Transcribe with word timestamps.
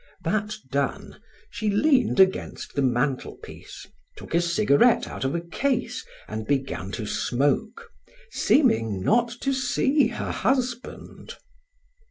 That 0.23 0.55
done, 0.71 1.21
she 1.51 1.69
leaned 1.69 2.19
against 2.19 2.73
the 2.73 2.81
mantelpiece, 2.81 3.85
took 4.17 4.33
a 4.33 4.41
cigarette 4.41 5.07
out 5.07 5.23
of 5.23 5.35
a 5.35 5.41
case, 5.41 6.03
and 6.27 6.47
began 6.47 6.91
to 6.93 7.05
smoke, 7.05 7.87
seeming 8.31 9.03
not 9.03 9.29
to 9.41 9.53
see 9.53 10.07
her 10.07 10.31
husband. 10.31 11.35